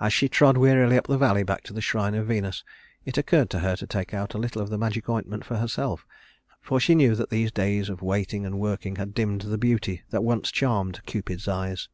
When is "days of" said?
7.52-8.00